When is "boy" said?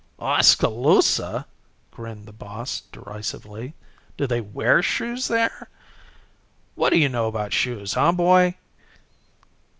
8.11-8.57